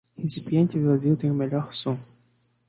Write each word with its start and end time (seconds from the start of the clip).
Recipiente 0.17 0.79
vazio 0.79 1.15
tem 1.15 1.29
o 1.29 1.35
melhor 1.35 1.71
som. 1.75 1.95